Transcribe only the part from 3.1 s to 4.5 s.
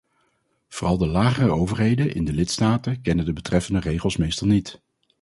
de betreffende regels meestal